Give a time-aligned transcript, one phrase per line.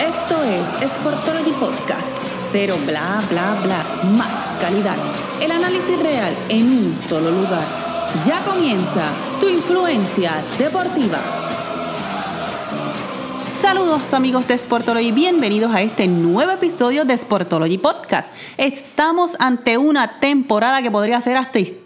[0.00, 2.06] Esto es Sportology Podcast.
[2.50, 4.10] Cero bla bla bla.
[4.18, 4.96] Más calidad.
[5.40, 7.62] El análisis real en un solo lugar.
[8.26, 9.02] Ya comienza
[9.40, 11.18] tu influencia deportiva.
[13.60, 18.28] Saludos amigos de Sportology, bienvenidos a este nuevo episodio de Sportology Podcast.
[18.58, 21.83] Estamos ante una temporada que podría ser hasta histórica,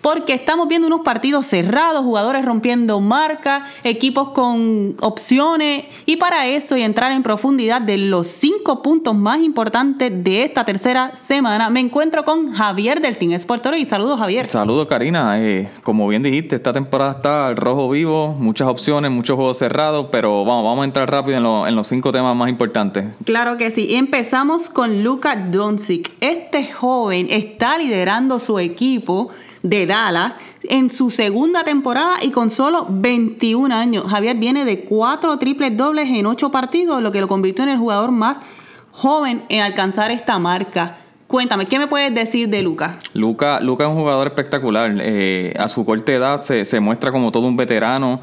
[0.00, 6.74] porque estamos viendo unos partidos cerrados, jugadores rompiendo marcas, equipos con opciones, y para eso
[6.74, 11.80] y entrar en profundidad de los cinco puntos más importantes de esta tercera semana, me
[11.80, 13.84] encuentro con Javier del Team Sportology.
[13.84, 14.48] Saludos Javier.
[14.48, 19.36] Saludos Karina, eh, como bien dijiste, esta temporada está al rojo vivo, muchas opciones, muchos
[19.36, 23.04] juegos cerrados, pero vamos, vamos a entrar rápido en, en los cinco temas más importantes.
[23.24, 26.10] Claro que sí, empezamos con Luka Doncic.
[26.20, 29.09] Este joven está liderando su equipo
[29.62, 34.04] de Dallas en su segunda temporada y con solo 21 años.
[34.08, 37.78] Javier viene de cuatro triples dobles en ocho partidos, lo que lo convirtió en el
[37.78, 38.38] jugador más
[38.92, 40.96] joven en alcanzar esta marca.
[41.26, 42.98] Cuéntame, ¿qué me puedes decir de Luca?
[43.14, 44.92] Luca, Luca es un jugador espectacular.
[45.00, 48.20] Eh, a su corta edad se, se, muestra como todo un veterano.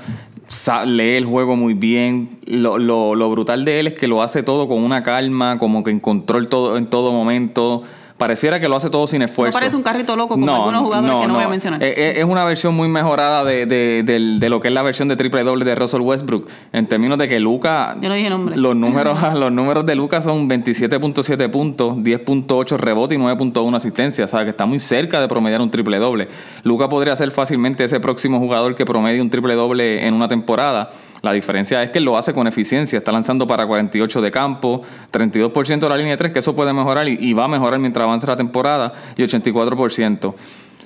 [0.85, 2.29] Lee el juego muy bien.
[2.45, 5.83] Lo, lo, lo, brutal de él es que lo hace todo con una calma, como
[5.83, 7.83] que en control todo, en todo momento
[8.17, 9.51] pareciera que lo hace todo sin esfuerzo.
[9.51, 11.81] No parece un carrito loco como algunos jugadores que no, voy a mencionar.
[11.83, 15.07] Eh, eh, es, una versión muy mejorada de, de, de, lo que es la versión
[15.07, 16.47] de triple doble de Russell Westbrook.
[16.73, 17.95] En términos de que Luca.
[18.01, 18.55] Yo no dije nombre.
[18.57, 24.25] Los números, los números de Luca son 27.7 puntos, 10.8 rebote y 9.1 asistencia.
[24.25, 26.27] O sea, que está muy cerca de promediar un triple doble.
[26.63, 30.91] Luca podría ser fácilmente ese próximo jugador que promedie un triple doble en una temporada.
[31.21, 32.97] La diferencia es que lo hace con eficiencia.
[32.97, 36.73] Está lanzando para 48 de campo, 32% de la línea de 3, que eso puede
[36.73, 40.33] mejorar y, va a mejorar mientras avance la temporada, y 84%.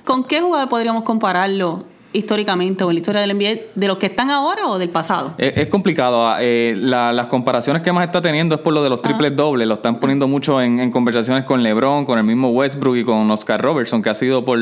[0.04, 4.06] ¿Con qué jugador podríamos compararlo históricamente o en la historia del NBA de los que
[4.06, 5.34] están ahora o del pasado?
[5.38, 6.26] Es, complicado.
[6.26, 9.02] Ah, eh, las comparaciones que más está teniendo es por lo de los ah.
[9.02, 9.66] triples dobles.
[9.66, 13.60] Lo están poniendo mucho en, conversaciones con LeBron, con el mismo Westbrook y con Oscar
[13.60, 14.58] Robertson, que ha sido por,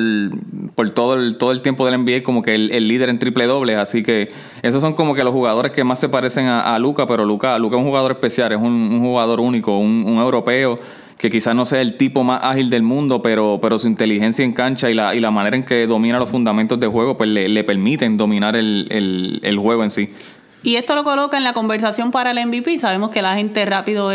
[0.75, 3.79] por todo, el, todo el tiempo del NBA como que el, líder en triple dobles.
[3.79, 4.31] Así que
[4.63, 7.77] esos son como que los jugadores que más se parecen a, Luca, pero Luca, Luca
[7.77, 10.79] es un jugador especial, es un, jugador único, un, un europeo
[11.21, 14.55] que quizás no sea el tipo más ágil del mundo, pero, pero su inteligencia en
[14.55, 17.47] cancha y la, y la manera en que domina los fundamentos de juego, pues le,
[17.47, 20.09] le permiten dominar el, el, el, juego en sí.
[20.63, 22.81] Y esto lo coloca en la conversación para el MVP.
[22.81, 24.11] Sabemos que la gente rápido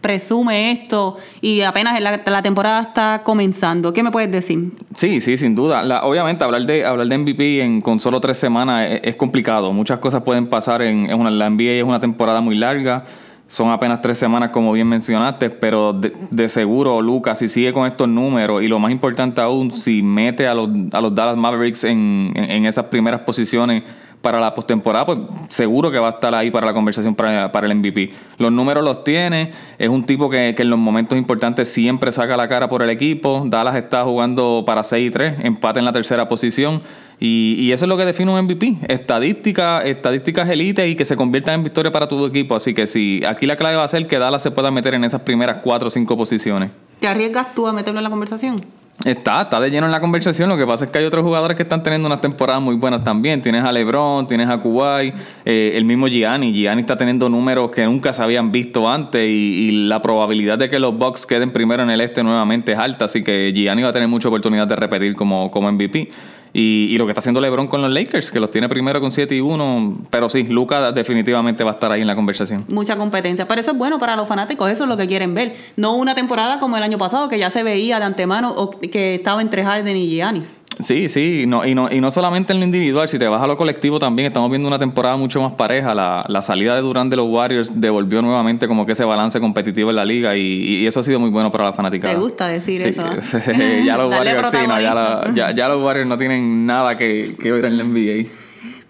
[0.00, 3.92] presume esto y apenas la, la, temporada está comenzando.
[3.92, 4.72] ¿Qué me puedes decir?
[4.96, 5.84] Sí, sí, sin duda.
[5.84, 9.72] La, obviamente hablar de hablar de MVP en, con solo tres semanas es, complicado.
[9.72, 13.04] Muchas cosas pueden pasar en, en una, la NBA es una temporada muy larga.
[13.52, 18.08] Son apenas tres semanas, como bien mencionaste, pero de, seguro, Lucas, si sigue con estos
[18.08, 22.32] números y lo más importante aún, si mete a los, a los Dallas Mavericks en,
[22.34, 23.82] en, esas primeras posiciones
[24.22, 25.18] para la postemporada, pues
[25.50, 28.14] seguro que va a estar ahí para la conversación para, para, el MVP.
[28.38, 32.38] Los números los tiene, es un tipo que, que, en los momentos importantes siempre saca
[32.38, 33.42] la cara por el equipo.
[33.44, 36.80] Dallas está jugando para 6 y 3, empate en la tercera posición.
[37.24, 38.78] Y, eso es lo que define un MVP.
[38.88, 42.56] Estadística, estadísticas elite y que se convierta en victoria para tu equipo.
[42.56, 45.04] Así que si aquí la clave va a ser que Dallas se pueda meter en
[45.04, 46.70] esas primeras cuatro o cinco posiciones.
[46.98, 48.56] ¿Te arriesgas tú a meterlo en la conversación?
[49.04, 50.48] Está, está de lleno en la conversación.
[50.48, 53.04] Lo que pasa es que hay otros jugadores que están teniendo unas temporadas muy buenas
[53.04, 53.40] también.
[53.40, 56.52] Tienes a LeBron, tienes a Kuwait, eh, el mismo Gianni.
[56.52, 60.68] Gianni está teniendo números que nunca se habían visto antes y, y, la probabilidad de
[60.68, 63.04] que los Bucks queden primero en el este nuevamente es alta.
[63.04, 66.10] Así que Gianni va a tener mucha oportunidad de repetir como, como MVP.
[66.54, 69.34] Y, lo que está haciendo LeBron con los Lakers, que los tiene primero con 7
[69.34, 69.96] y 1.
[70.10, 72.64] Pero sí, Luca definitivamente va a estar ahí en la conversación.
[72.68, 73.48] Mucha competencia.
[73.48, 75.54] Pero eso es bueno para los fanáticos, eso es lo que quieren ver.
[75.76, 79.40] No una temporada como el año pasado, que ya se veía de antemano que estaba
[79.40, 80.61] entre Harden y Giannis.
[80.82, 83.46] Sí, sí, no, y, no, y no solamente en lo individual, si te vas a
[83.46, 85.94] lo colectivo también, estamos viendo una temporada mucho más pareja.
[85.94, 89.90] La, la salida de Durán de los Warriors devolvió nuevamente como que ese balance competitivo
[89.90, 92.08] en la liga y, eso ha sido muy bueno para la fanática.
[92.08, 93.02] ¿Te gusta decir eso?
[93.84, 97.64] ya los Warriors, sí, no, ya, ya, los Warriors no tienen nada que, que ver
[97.66, 98.28] en la NBA.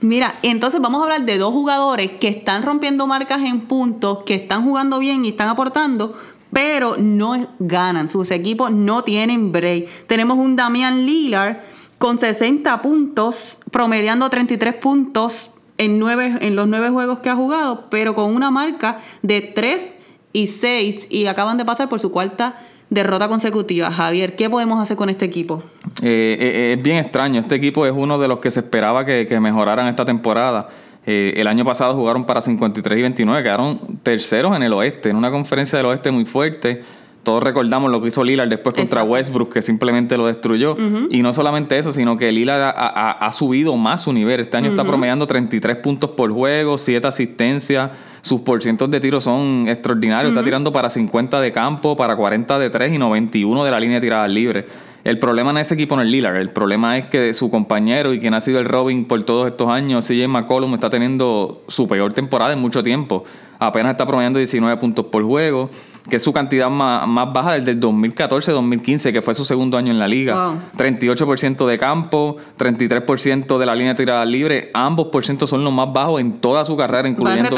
[0.00, 4.34] Mira, entonces vamos a hablar de dos jugadores que están rompiendo marcas en puntos, que
[4.34, 6.18] están jugando bien y están aportando,
[6.53, 8.09] pero no ganan.
[8.09, 10.06] Sus equipos no tienen break.
[10.09, 11.59] Tenemos un Damian Lillard
[12.03, 17.84] con 60 puntos, promediando 33 puntos en, nueve, en los nueve juegos que ha jugado,
[17.91, 19.95] pero con una marca de 3
[20.33, 22.59] y 6 y acaban de pasar por su cuarta
[22.91, 23.93] derrota consecutiva.
[23.93, 25.63] Javier, ¿qué podemos hacer con este equipo?
[26.03, 27.39] Eh, eh, es bien extraño.
[27.39, 30.71] Este equipo es uno de los que se esperaba que, que mejoraran esta temporada.
[31.07, 35.15] Eh, el año pasado jugaron para 53 y 29, quedaron terceros en el oeste, en
[35.15, 36.83] una conferencia del oeste muy fuerte.
[37.22, 40.77] Todos recordamos lo que hizo Lillard después contra Westbrook, que simplemente lo destruyó.
[41.10, 44.41] Y no solamente eso, sino que Lillard ha, subido más su nivel.
[44.41, 47.91] Este año está promediando 33 puntos por juego, 7 asistencias,
[48.22, 50.33] sus porcientos de tiro son extraordinarios.
[50.33, 53.97] Está tirando para 50 de campo, para 40 de 3 y 91 de la línea
[53.97, 54.65] de tiradas libres.
[55.04, 56.36] El problema en ese equipo no es Lillard.
[56.36, 59.69] El problema es que su compañero y quien ha sido el Robin por todos estos
[59.69, 63.24] años, CJ McCollum, está teniendo su peor temporada en mucho tiempo.
[63.59, 65.71] Apenas está promediando 19 puntos por juego
[66.09, 69.99] que es su cantidad más, baja desde el 2014-2015, que fue su segundo año en
[69.99, 70.54] la liga.
[70.77, 74.71] 38% de campo, 33% de la línea de tirada libre.
[74.75, 77.49] Ambos por ciento son los más bajos en toda su carrera, incluyendo,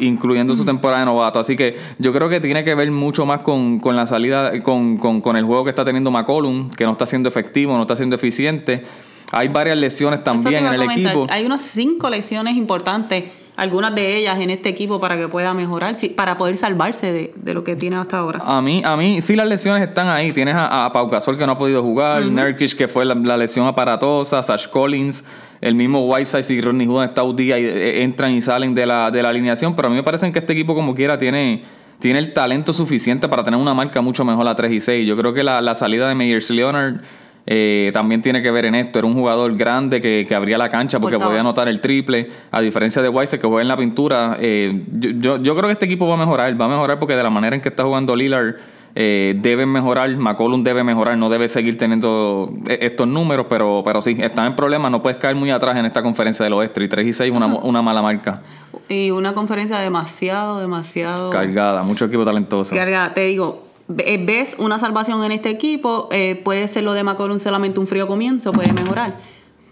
[0.00, 1.38] incluyendo su temporada de novato.
[1.38, 5.36] Así que yo creo que tiene que ver mucho más con, la salida, con, con,
[5.36, 8.84] el juego que está teniendo McCollum, que no está siendo efectivo, no está siendo eficiente.
[9.32, 11.26] Hay varias lesiones también en el equipo.
[11.30, 13.24] Hay unas cinco lesiones importantes
[13.56, 17.62] algunas de ellas en este equipo para que pueda mejorar, para poder salvarse de, lo
[17.62, 18.40] que tiene hasta ahora.
[18.42, 20.32] A mí, a mí sí las lesiones están ahí.
[20.32, 24.42] Tienes a, Pau Gasol que no ha podido jugar, uh que fue la, lesión aparatosa,
[24.42, 25.24] Sash Collins,
[25.60, 28.86] el mismo Whiteside y Rodney Hood está un día y eh, entran y salen de
[28.86, 31.62] la, de la alineación, pero a mí me parece que este equipo como quiera tiene
[32.00, 35.06] tiene el talento suficiente para tener una marca mucho mejor a 3 y 6.
[35.06, 36.96] Yo creo que la, la salida de Meyers Leonard
[37.46, 38.98] eh, también tiene que ver en esto.
[38.98, 42.28] Era un jugador grande que, abría la cancha porque podía anotar el triple.
[42.50, 44.36] A diferencia de Weiss, que juega en la pintura.
[44.40, 46.60] Eh, yo, yo, creo que este equipo va a mejorar.
[46.60, 48.56] Va a mejorar porque de la manera en que está jugando Lillard.
[48.96, 54.16] Eh, deben mejorar, McCollum debe mejorar, no debe seguir teniendo estos números, pero, pero sí,
[54.20, 57.08] están en problemas, no puedes caer muy atrás en esta conferencia del oeste y 3
[57.08, 58.42] y 6 una, una mala marca.
[58.88, 61.30] Y una conferencia demasiado, demasiado...
[61.30, 62.72] Cargada, mucho equipo talentoso.
[62.72, 67.04] Cargada, te digo, eh, ves una salvación en este equipo, eh, puede ser lo de
[67.04, 69.18] McCollum solamente un frío comienzo, puede mejorar.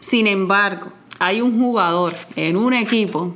[0.01, 3.35] Sin embargo, hay un jugador en un equipo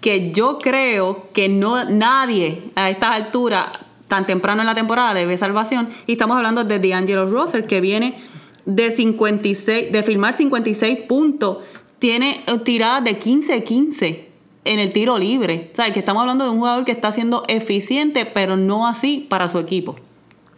[0.00, 3.66] que yo creo que no nadie a estas alturas,
[4.08, 5.88] tan temprano en la temporada, debe salvación.
[6.06, 8.22] Y estamos hablando de D'Angelo Russell, que viene
[8.66, 11.58] de 56, de firmar 56 puntos,
[11.98, 14.33] tiene tiradas de 15-15
[14.64, 15.70] en el tiro libre.
[15.72, 19.26] O sea, que estamos hablando de un jugador que está siendo eficiente, pero no así
[19.28, 19.96] para su equipo.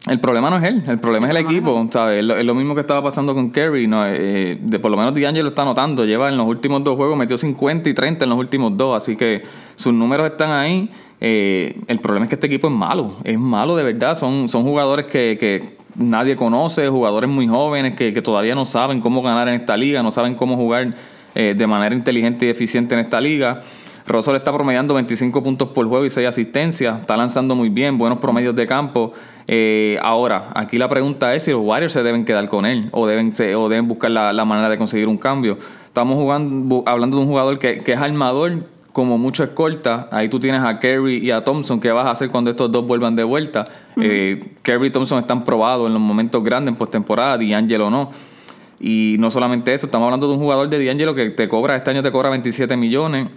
[0.09, 2.21] El problema no es él, el problema es el equipo, ¿sabes?
[2.21, 4.07] Es lo, mismo que estaba pasando con Kerry, ¿no?
[4.07, 7.37] Eh, de, por lo menos D'Angelo está notando, lleva en los últimos dos juegos, metió
[7.37, 9.43] 50 y 30 en los últimos dos, así que
[9.75, 10.89] sus números están ahí.
[11.21, 14.63] Eh, el problema es que este equipo es malo, es malo de verdad, son, son
[14.63, 19.49] jugadores que, que nadie conoce, jugadores muy jóvenes que, que, todavía no saben cómo ganar
[19.49, 20.95] en esta liga, no saben cómo jugar
[21.35, 23.63] eh, de manera inteligente y eficiente en esta liga.
[24.07, 27.01] Russell está promediando 25 puntos por juego y 6 asistencias.
[27.01, 29.13] Está lanzando muy bien, buenos promedios de campo.
[29.49, 33.07] Eh, ahora, aquí la pregunta es si los Warriors se deben quedar con él o
[33.07, 35.59] deben, o deben buscar la, manera de conseguir un cambio.
[35.87, 40.09] Estamos jugando, hablando de un jugador que, es armador, como mucho escolta.
[40.13, 41.81] Ahí tú tienes a Kerry y a Thompson.
[41.81, 43.67] ¿Qué vas a hacer cuando estos dos vuelvan de vuelta?
[44.01, 48.11] Eh, Kerry y Thompson están probados en los momentos grandes en postemporada, D'Angelo no.
[48.79, 51.91] Y no solamente eso, estamos hablando de un jugador de D'Angelo que te cobra, este
[51.91, 53.29] año te cobra 27 millones,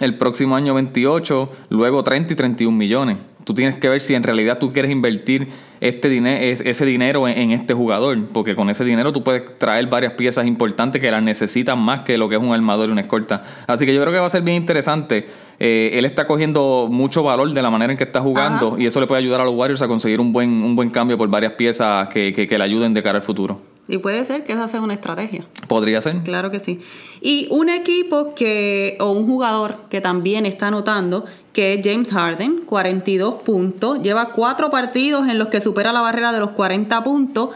[0.00, 3.18] el próximo año 28, luego 30 y 31 millones.
[3.44, 5.48] Tú tienes que ver si en realidad tú quieres invertir
[5.80, 10.12] este dinero, ese dinero en, este jugador, porque con ese dinero tú puedes traer varias
[10.12, 13.42] piezas importantes que las necesitan más que lo que es un armador y una escolta.
[13.66, 15.26] Así que yo creo que va a ser bien interesante.
[15.58, 19.00] Eh, él está cogiendo mucho valor de la manera en que está jugando y eso
[19.00, 21.52] le puede ayudar a los Warriors a conseguir un buen, un buen cambio por varias
[21.54, 23.71] piezas que, que le ayuden de cara al futuro.
[23.88, 25.44] Y puede ser que esa sea una estrategia.
[25.66, 26.20] Podría ser.
[26.20, 26.80] Claro que sí.
[27.20, 32.62] Y un equipo que, o un jugador que también está anotando, que es James Harden,
[32.64, 34.00] 42 puntos.
[34.00, 37.50] Lleva cuatro partidos en los que supera la barrera de los 40 puntos.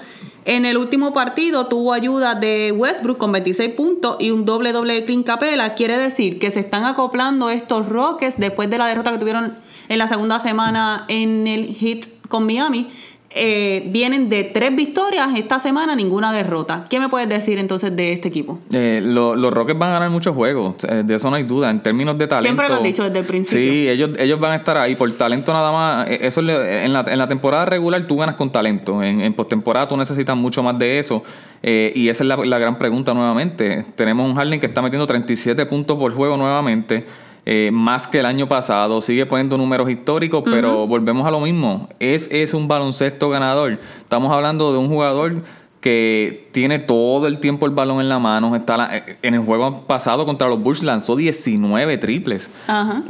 [0.44, 4.94] En el último partido tuvo ayuda de Westbrook con 26 puntos y un doble doble
[4.94, 5.74] de Clint Capela.
[5.74, 9.56] Quiere decir que se están acoplando estos Rockets después de la derrota que tuvieron
[9.88, 12.90] en la segunda semana en el hit con Miami
[13.30, 16.86] eh, vienen de tres victorias esta semana, ninguna derrota.
[16.88, 18.58] ¿Qué me puedes decir entonces de este equipo?
[18.72, 21.70] Eh, los Rockets van a ganar muchos juegos, eh, de eso no hay duda.
[21.70, 22.46] En términos de talento.
[22.46, 23.70] Siempre lo han dicho desde el principio.
[23.70, 26.08] Sí, ellos, ellos van a estar ahí por talento nada más.
[26.08, 29.02] Eso en, la, en la temporada regular tú ganas con talento.
[29.02, 31.22] En, en postemporada tú necesitas mucho más de eso.
[31.62, 33.84] y esa es la, la gran pregunta nuevamente.
[33.96, 37.04] Tenemos un Harden que está metiendo 37 puntos por juego nuevamente.
[37.48, 41.88] Eh, más que el año pasado, sigue poniendo números históricos, pero volvemos a lo mismo.
[42.00, 43.78] Es, es un baloncesto ganador.
[44.00, 45.42] Estamos hablando de un jugador
[45.80, 48.56] que tiene todo el tiempo el balón en la mano.
[48.56, 52.50] Está en el juego pasado contra los Bulls lanzó 19 triples.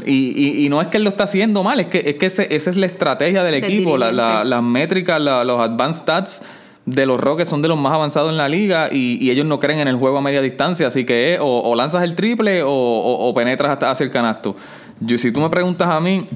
[0.04, 2.76] Y, no es que él lo está haciendo mal, es que, es que esa es
[2.76, 3.96] la estrategia del, equipo.
[3.96, 6.42] las métricas, los advanced stats
[6.86, 9.80] de los Rockets son de los más avanzados en la liga y, ellos no creen
[9.80, 13.90] en el juego a media distancia, así que o, lanzas el triple o, penetras hasta
[13.90, 14.56] hacia el canasto.
[15.00, 16.26] Yo, si tú me preguntas a mí,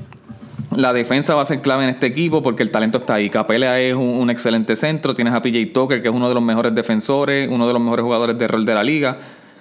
[0.75, 3.31] la defensa va a ser clave en este equipo porque el talento está ahí.
[3.31, 6.75] Capela es un, excelente centro, tienes a PJ Tucker que es uno de los mejores
[6.75, 9.19] defensores, uno de los mejores jugadores de rol de la liga.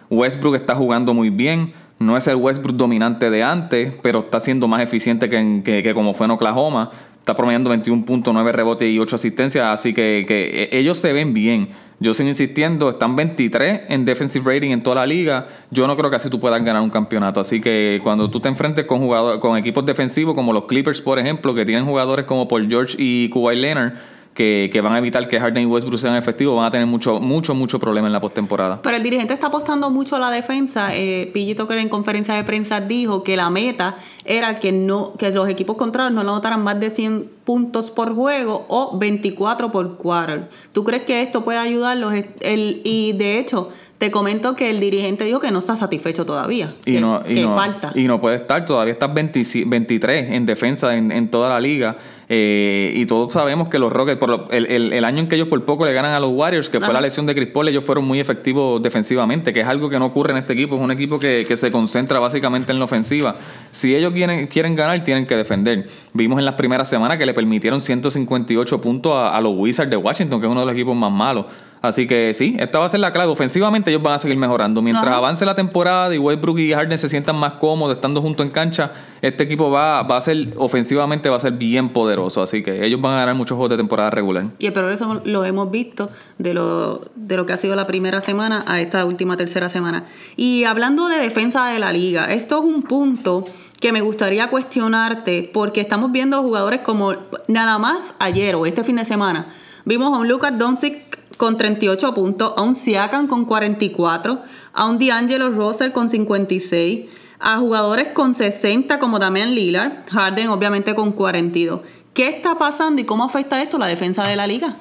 [0.10, 1.72] Westbrook está jugando muy bien.
[2.00, 6.13] No es el Westbrook dominante de antes, pero está siendo más eficiente que, que, como
[6.13, 6.91] fue en Oklahoma.
[7.30, 11.70] Está promediando 21.9 rebotes y 8 asistencias, así que, que ellos se ven bien.
[12.00, 15.46] Yo sigo insistiendo, están 23 en defensive rating en toda la liga.
[15.70, 17.40] Yo no creo que así tú puedas ganar un campeonato.
[17.40, 21.20] Así que cuando tú te enfrentes con jugadores, con equipos defensivos como los Clippers, por
[21.20, 23.94] ejemplo, que tienen jugadores como Paul George y Kawhi Leonard,
[24.39, 27.53] que, van a evitar que Harden y Westbrook sean efectivos, van a tener mucho, mucho,
[27.53, 28.81] mucho problema en la postemporada.
[28.81, 30.96] Pero el dirigente está apostando mucho a la defensa.
[30.96, 35.29] Eh, Pillito que en conferencia de prensa dijo que la meta era que no, que
[35.31, 40.50] los equipos contrarios no anotaran más de 100 puntos por juego o 24 por quarter.
[40.72, 42.13] ¿Tú crees que esto puede ayudarlos?
[42.39, 46.75] El, y de hecho, te comento que el dirigente dijo que no está satisfecho todavía.
[46.86, 47.22] Y que, no,
[47.55, 47.91] falta.
[47.93, 51.98] Y no puede estar, todavía está 23 en defensa en, en toda la liga.
[52.32, 55.84] Eh, y todos sabemos que los Rockets, por el, año en que ellos por poco
[55.84, 58.20] le ganan a los Warriors, que fue la lesión de Chris Paul, ellos fueron muy
[58.20, 60.76] efectivos defensivamente, que es algo que no ocurre en este equipo.
[60.76, 63.36] Es un equipo que, se concentra básicamente en la ofensiva.
[63.72, 65.88] Si ellos quieren, quieren ganar, tienen que defender.
[66.14, 69.98] Vimos en las primeras semanas que le permitieron 158 puntos a, a los Wizards de
[69.98, 71.48] Washington, que es uno de los equipos más malos.
[71.82, 73.32] Así que sí, esta va a ser la clave.
[73.32, 74.82] Ofensivamente ellos van a seguir mejorando.
[74.82, 78.52] Mientras avance la temporada y Westbrook y Harden se sientan más cómodos estando juntos en
[78.52, 82.42] cancha, este equipo va, va a ser, ofensivamente va a ser bien poderoso.
[82.42, 84.46] Así que ellos van a ganar muchos juegos de temporada regular.
[84.60, 88.20] Y el progreso lo hemos visto de lo, de lo que ha sido la primera
[88.20, 90.06] semana a esta última tercera semana.
[90.36, 93.46] Y hablando de defensa de la liga, esto es un punto
[93.80, 97.14] que me gustaría cuestionarte porque estamos viendo jugadores como
[97.48, 99.48] nada más ayer o este fin de semana.
[99.86, 101.09] Vimos a un Lucas Doncic
[101.39, 104.41] con 38 puntos, a un Siakam con 44,
[104.74, 107.05] a un D'Angelo Russell con 56,
[107.39, 111.79] a jugadores con 60 como Damian Lillard, Harden obviamente con 42.
[112.13, 114.75] ¿Qué está pasando y cómo afecta esto la defensa de la liga?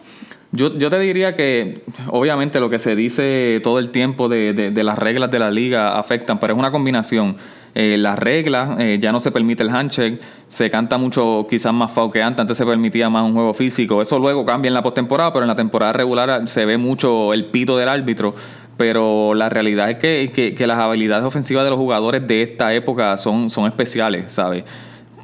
[0.50, 4.98] Yo, te diría que obviamente lo que se dice todo el tiempo de, de las
[4.98, 7.36] reglas de la liga afectan, pero es una combinación
[7.80, 11.92] eh, las reglas, eh, ya no se permite el handshake, se canta mucho quizás más
[11.92, 14.82] foul que antes, antes se permitía más un juego físico, eso luego cambia en la
[14.82, 18.34] postemporada, pero en la temporada regular se ve mucho el pito del árbitro,
[18.76, 23.16] pero la realidad es que, que las habilidades ofensivas de los jugadores de esta época
[23.16, 24.64] son, son especiales, ¿sabes?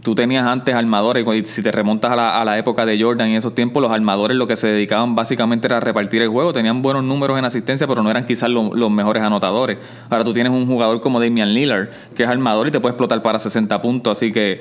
[0.04, 3.30] Tú tenías antes armadores, y si te remontas a la, a la, época de Jordan
[3.30, 6.52] en esos tiempos, los armadores lo que se dedicaban básicamente era a repartir el juego,
[6.52, 9.78] tenían buenos números en asistencia, pero no eran quizás los mejores anotadores.
[10.10, 13.22] Ahora tú tienes un jugador como Damian Lillard, que es armador y te puede explotar
[13.22, 14.60] para 60 puntos, así que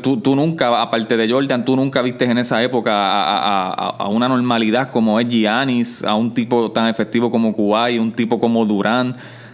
[0.00, 4.28] tú, tú nunca, aparte de Jordan, tú nunca viste en esa época a, a, una
[4.28, 8.64] normalidad como es Giannis, a un tipo tan efectivo como Kuwait, un tipo como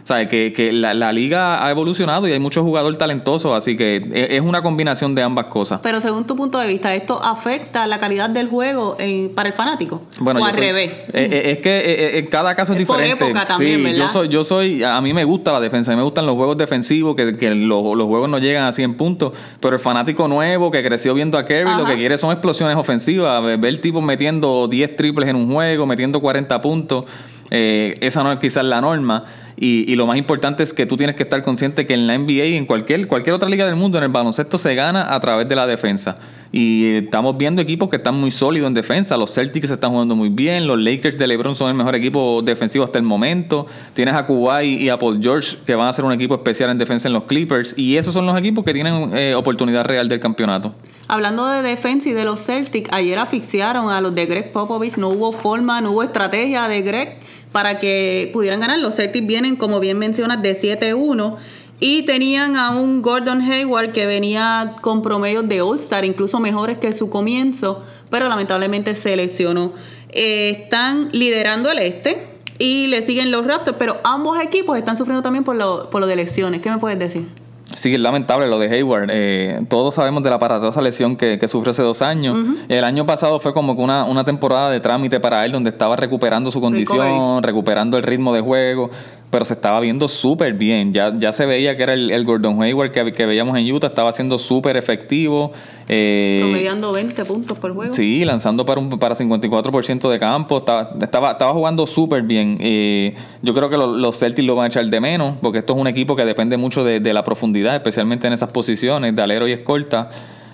[0.05, 3.77] Durant sea, que, que la, la, liga ha evolucionado y hay muchos jugadores talentosos, así
[3.77, 5.81] que e, es una combinación de ambas cosas.
[5.83, 8.97] Pero según tu punto de vista, ¿esto afecta la calidad del juego
[9.35, 10.03] para el fanático?
[10.19, 10.91] Bueno, o al revés.
[10.91, 13.17] Eh, eh, es que eh, en cada caso es, diferente.
[13.17, 15.95] Por época también, sí, Yo soy, yo soy, a mí me gusta la defensa, a
[15.95, 18.95] mí me gustan los juegos defensivos, que, que los, los, juegos no llegan a 100
[18.95, 22.77] puntos, pero el fanático nuevo que creció viendo a Kerry, lo que quiere son explosiones
[22.77, 27.05] ofensivas, ver, ver tipos metiendo 10 triples en un juego, metiendo 40 puntos.
[27.51, 29.25] Esa no es quizás la norma.
[29.63, 32.47] Y, lo más importante es que tú tienes que estar consciente que en la NBA
[32.47, 35.47] y en cualquier, cualquier otra liga del mundo, en el baloncesto se gana a través
[35.51, 36.19] de la defensa.
[36.51, 39.19] Y estamos viendo equipos que están muy sólidos en defensa.
[39.19, 40.67] Los Celtics están jugando muy bien.
[40.67, 43.67] Los Lakers de LeBron son el mejor equipo defensivo hasta el momento.
[43.93, 46.79] Tienes a Kuwait y a Paul George que van a ser un equipo especial en
[46.79, 47.75] defensa en los Clippers.
[47.77, 50.75] Y esos son los equipos que tienen eh, oportunidad real del campeonato.
[51.07, 54.97] Hablando de defensa y de los Celtics, ayer asfixiaron a los de Greg Popovich.
[54.97, 57.19] No hubo forma, no hubo estrategia de Greg
[57.53, 58.79] para que pudieran ganar.
[58.79, 61.37] Los Celtics vienen, como bien mencionas, de 7-1
[61.81, 66.93] y tenían a un Gordon Hayward que venía con promedios de All-Star, incluso mejores que
[66.93, 69.73] su comienzo, pero lamentablemente se lesionó.
[70.11, 72.29] Eh, están liderando el este
[72.59, 76.07] y le siguen los Raptors, pero ambos equipos están sufriendo también por lo, por lo
[76.07, 76.61] de lesiones.
[76.61, 77.27] ¿Qué me puedes decir?
[77.75, 79.11] Sí, es lamentable lo de Hayward.
[79.13, 82.37] Eh, todos sabemos de la aparatosa lesión que, que sufrió hace dos años.
[82.69, 85.97] El año pasado fue como que una, una temporada de trámite para él donde estaba
[85.97, 88.91] recuperando su condición, recuperando el ritmo de juego
[89.31, 90.93] pero se estaba viendo súper bien.
[90.93, 94.11] Ya, ya se veía que era el, Gordon Hayward que, que, veíamos en Utah, estaba
[94.11, 95.53] siendo súper efectivo.
[95.89, 97.95] Eh, Promediando 20 puntos por juego.
[97.95, 100.59] Sí, lanzando para, un, para 54% de campo.
[100.59, 102.59] Estaba, estaba, estaba jugando súper bien.
[102.61, 105.79] Eh, yo creo que los Celtics lo van a echar de menos, porque esto es
[105.79, 109.53] un equipo que depende mucho de, la profundidad, especialmente en esas posiciones de alero y
[109.53, 110.11] escolta.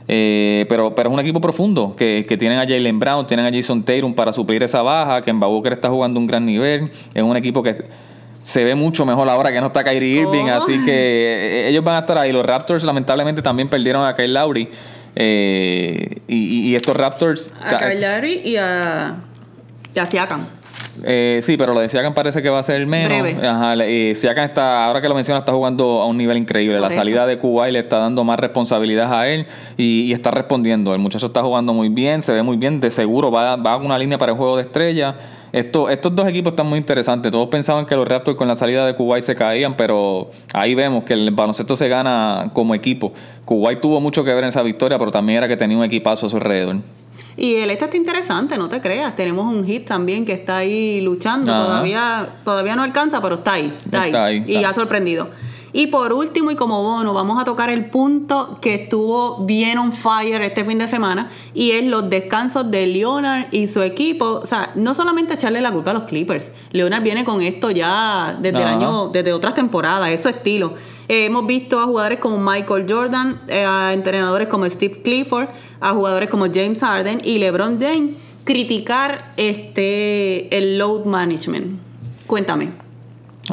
[0.09, 3.51] Eh, pero, pero es un equipo profundo, que, que, tienen a Jalen Brown, tienen a
[3.51, 6.91] Jason Tatum para suplir esa baja, que en Booker está jugando un gran nivel.
[7.13, 7.85] Es un equipo que
[8.47, 10.85] se ve mucho mejor ahora que no está Kyrie Irving, así oh.
[10.85, 12.31] que eh, ellos van a estar ahí.
[12.31, 14.71] Los Raptors lamentablemente también perdieron a Kyle Lowry.
[15.17, 17.53] Eh, y, estos Raptors...
[17.61, 19.17] A Kyle Lowry y a,
[19.93, 20.47] y a Siakam.
[21.05, 23.21] Eh, sí, pero lo de Siakam parece que va a ser menos.
[23.21, 23.47] Breve.
[23.47, 26.77] Ajá, y Siakam está, ahora que lo menciona, está jugando a un nivel increíble.
[26.77, 26.99] Por la eso.
[26.99, 30.95] salida de Kuwait le está dando más responsabilidad a él y, y está respondiendo.
[30.95, 32.81] El muchacho está jugando muy bien, se ve muy bien.
[32.81, 35.15] De seguro va, va a una línea para el juego de estrella.
[35.53, 37.33] Esto, estos dos equipos están muy interesantes.
[37.33, 41.05] Todos pensaban que los Raptors con la salida de Kuwait se caían, pero ahí vemos
[41.05, 43.13] que el baloncesto se gana como equipo.
[43.45, 46.27] Kuwait tuvo mucho que ver en esa victoria, pero también era que tenía un equipazo
[46.27, 46.77] a su alrededor.
[47.37, 49.15] Y el este está interesante, no te creas.
[49.15, 51.53] Tenemos un hit también que está ahí luchando.
[51.53, 51.65] Ajá.
[51.65, 53.75] Todavía, todavía no alcanza, pero está ahí.
[53.85, 54.45] Está, Está ahí.
[54.47, 55.31] ahí, Y ha sorprendido.
[55.79, 59.93] Y por último, y como bono, vamos a tocar el punto que estuvo bien on
[59.93, 61.31] fire este fin de semana.
[61.53, 64.41] Y es los descansos de Leonard y su equipo.
[64.43, 66.51] O sea, no solamente echarle la culpa a los Clippers.
[66.73, 70.73] Leonard viene con esto ya desde el año, desde otras temporadas, es su estilo.
[71.09, 75.49] Eh, hemos visto a jugadores como Michael Jordan, eh, a entrenadores como Steve Clifford,
[75.81, 78.13] a jugadores como James Harden y LeBron James
[78.45, 81.79] criticar este el load management.
[82.27, 82.86] Cuéntame.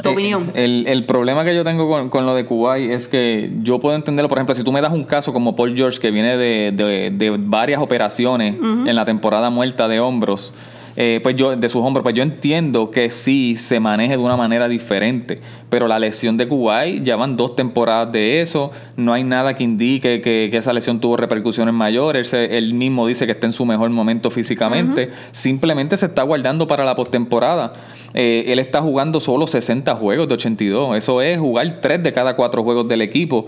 [0.02, 0.50] Tu Eh, opinión.
[0.54, 3.94] El, el problema que yo tengo con, con lo de Kuwait es que yo puedo
[3.96, 6.72] entenderlo, por ejemplo, si tú me das un caso como Paul George que viene de,
[6.72, 10.52] de- de varias operaciones en la temporada muerta de hombros,
[10.96, 14.36] eh, pues yo, de sus hombros, pues yo entiendo que sí se maneje de una
[14.36, 19.24] manera diferente, pero la lesión de Kuwait ya van dos temporadas de eso, no hay
[19.24, 23.46] nada que indique que, que esa lesión tuvo repercusiones mayores, él mismo dice que está
[23.46, 27.72] en su mejor momento físicamente, simplemente se está guardando para la postemporada.
[28.12, 32.36] Eh, él está jugando solo 60 juegos de 82, eso es jugar 3 de cada
[32.36, 33.46] 4 juegos del equipo.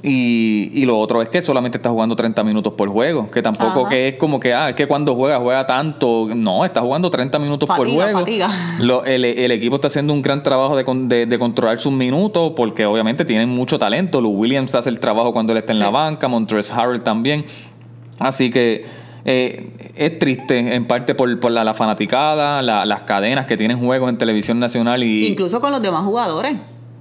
[0.00, 3.80] Y, y lo otro es que solamente está jugando 30 minutos por juego, que tampoco
[3.80, 3.88] Ajá.
[3.88, 6.28] que es como que, ah, es que cuando juega, juega tanto.
[6.36, 8.20] No, está jugando 30 minutos por juego.
[8.20, 8.48] fatiga.
[8.80, 12.52] Lo- el, el equipo está haciendo un gran trabajo de, de- de controlar sus minutos
[12.54, 14.20] porque obviamente tienen mucho talento.
[14.20, 17.44] Lou Williams hace el trabajo cuando él está en la banca, Montrezl Harrell también.
[18.20, 18.84] Así que
[19.24, 23.80] eh, es triste en parte por, por la, la fanaticada, la- las cadenas que tienen
[23.80, 25.26] juegos en televisión nacional y...
[25.26, 26.54] Incluso con los demás jugadores.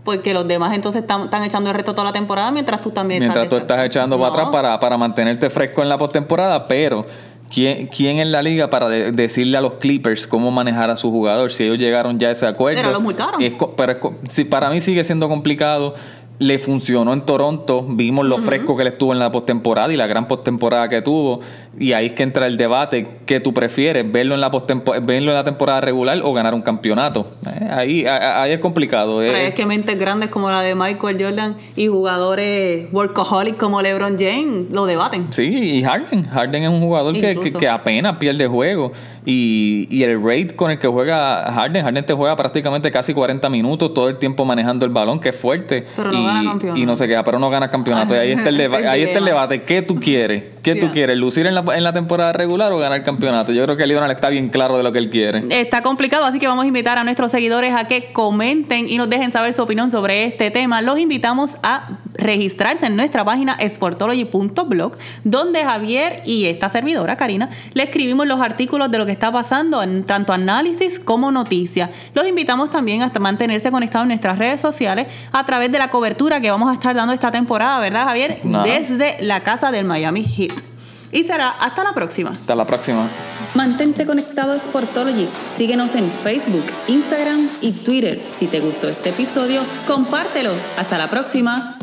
[0.08, 3.20] Porque los demás entonces están, están echando el resto toda la temporada mientras tú también
[3.20, 4.38] Mientras tú estás estás echando para No.
[4.38, 7.06] atrás para, para mantenerte fresco en la postemporada, pero
[7.54, 11.12] ¿quién, ¿quién en la liga para de- decirle a los Clippers cómo manejar a su
[11.12, 12.80] jugador si ellos llegaron ya a ese acuerdo?
[12.80, 13.42] Pero los multaron.
[13.42, 13.98] Es pero es
[14.32, 15.94] si para mí sigue siendo complicado.
[16.40, 20.06] Le funcionó en Toronto, vimos lo fresco que él estuvo en la postemporada y la
[20.06, 21.40] gran postemporada que tuvo.
[21.80, 24.12] Y ahí es que entra el debate: ¿qué tú prefieres?
[24.12, 27.26] ¿Verlo en la, verlo en la temporada regular o ganar un campeonato?
[27.46, 29.18] Eh, ahí, ahí es complicado.
[29.18, 29.48] Pero eh.
[29.48, 34.72] es que mentes grandes como la de Michael Jordan y jugadores workaholic como LeBron James
[34.72, 35.28] lo debaten.
[35.32, 36.26] Sí, y Harden.
[36.26, 38.92] Harden es un jugador que, que, que apenas pierde juego.
[39.30, 43.50] Y, y el rate con el que juega Harden, Harden te juega prácticamente casi 40
[43.50, 45.86] minutos, todo el tiempo manejando el balón, que es fuerte.
[45.98, 46.80] Pero no y, gana campeonato.
[46.80, 48.16] Y no se queda, pero no gana campeonato.
[48.16, 49.64] Y ahí está el, deba- ahí está el debate.
[49.64, 50.44] ¿Qué tú quieres?
[50.74, 51.18] ¿Qué tú quieres?
[51.18, 53.54] ¿Lucir en la, en la temporada regular o ganar campeonato?
[53.54, 55.46] Yo creo que Leonard está bien claro de lo que él quiere.
[55.50, 59.10] Está complicado, así que vamos a invitar a nuestros seguidores a que comenten y nos
[59.10, 60.82] dejen saber su opinión sobre este tema.
[60.82, 67.84] Los invitamos a registrarse en nuestra página sportology.blog, donde Javier y esta servidora, Karina, le
[67.84, 71.90] escribimos los artículos de lo que está pasando, en tanto análisis como noticias.
[72.14, 76.42] Los invitamos también a mantenerse conectados en nuestras redes sociales a través de la cobertura
[76.42, 78.40] que vamos a estar dando esta temporada, ¿verdad, Javier?
[78.64, 80.57] Desde la casa del Miami Heat.
[81.12, 82.32] Y será hasta la próxima.
[82.32, 83.08] Hasta la próxima.
[83.56, 85.28] Mantente conectado a Sportology.
[85.58, 88.20] Síguenos en Facebook, Instagram y Twitter.
[88.38, 90.52] Si te gustó este episodio, compártelo.
[90.78, 91.78] Hasta la próxima.